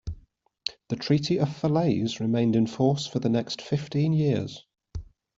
[0.89, 4.65] The Treaty of Falaise remained in force for the next fifteen years.